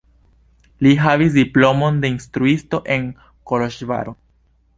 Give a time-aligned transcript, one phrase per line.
[0.85, 3.07] Li havigis diplomon de instruisto en
[3.53, 4.17] Koloĵvaro.